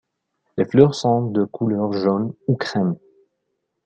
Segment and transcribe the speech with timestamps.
[0.57, 2.95] Les fleurs sont de couleur jaune ou crème.